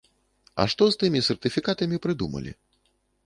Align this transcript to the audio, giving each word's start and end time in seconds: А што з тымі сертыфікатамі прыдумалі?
А 0.63 0.65
што 0.73 0.87
з 0.95 0.99
тымі 1.03 1.21
сертыфікатамі 1.27 2.01
прыдумалі? 2.05 2.51